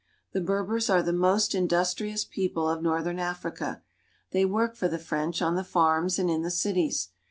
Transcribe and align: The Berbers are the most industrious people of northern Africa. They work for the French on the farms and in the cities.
The 0.31 0.41
Berbers 0.41 0.89
are 0.89 1.03
the 1.03 1.13
most 1.13 1.53
industrious 1.53 2.25
people 2.25 2.67
of 2.67 2.81
northern 2.81 3.19
Africa. 3.19 3.83
They 4.31 4.45
work 4.45 4.75
for 4.75 4.87
the 4.87 4.97
French 4.97 5.43
on 5.43 5.53
the 5.53 5.63
farms 5.63 6.17
and 6.17 6.27
in 6.27 6.41
the 6.41 6.49
cities. 6.49 7.09